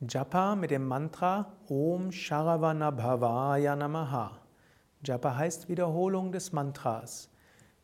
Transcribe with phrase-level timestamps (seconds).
[0.00, 4.38] Japa mit dem Mantra Om Sharavanabhavaya Namaha.
[5.04, 7.30] Japa heißt Wiederholung des Mantras.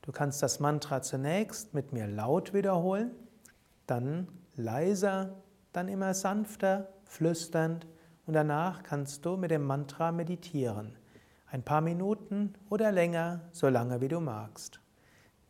[0.01, 3.11] Du kannst das Mantra zunächst mit mir laut wiederholen,
[3.89, 5.35] dann leiser,
[5.73, 7.89] dann immer sanfter, flüsternd
[8.27, 10.97] und danach kannst du mit dem Mantra meditieren.
[11.49, 14.84] Ein paar Minuten oder länger, so lange wie du magst.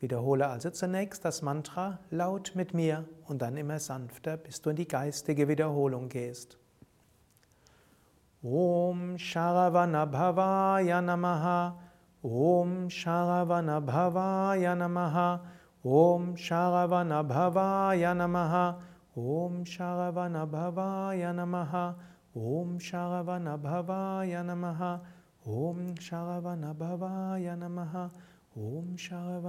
[0.04, 4.76] Wiederhole also zunächst das Mantra laut mit mir und dann immer sanfter, bis du in
[4.76, 6.58] die geistige Wiederholung gehst.
[8.42, 11.78] Om Sharavanabhavaya Namaha
[12.22, 15.40] Om Sharavanabhavaya Namaha
[15.82, 18.82] Om Sharavanabhavaya Namaha
[19.16, 21.94] Om Sharavanabhavaya Namaha
[22.36, 25.00] Om Sharavanabhavaya Namaha
[25.46, 28.10] Om Sharavanabhavaya Namaha
[28.58, 29.48] ॐ शाव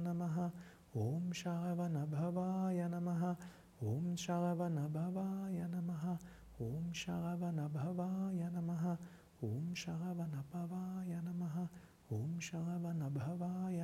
[0.00, 0.50] नमः।
[0.96, 3.36] ॐ श्रावणभवाय नमः।
[3.82, 6.18] ॐ श्रावणभवाय नमः।
[6.62, 8.96] ॐ श्रावणभवाय नमः।
[9.44, 10.14] ॐ शाह
[11.22, 11.68] नमः।
[12.12, 13.81] ॐ श्रावणभवाय